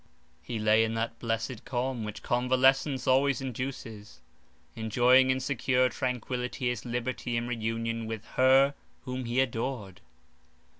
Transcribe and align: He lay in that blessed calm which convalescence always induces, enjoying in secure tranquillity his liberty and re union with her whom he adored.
He 0.41 0.57
lay 0.57 0.83
in 0.83 0.95
that 0.95 1.19
blessed 1.19 1.63
calm 1.63 2.03
which 2.03 2.23
convalescence 2.23 3.05
always 3.05 3.39
induces, 3.39 4.19
enjoying 4.75 5.29
in 5.29 5.39
secure 5.39 5.89
tranquillity 5.89 6.69
his 6.69 6.85
liberty 6.85 7.37
and 7.37 7.47
re 7.47 7.55
union 7.55 8.07
with 8.07 8.25
her 8.33 8.73
whom 9.03 9.25
he 9.25 9.39
adored. 9.39 10.01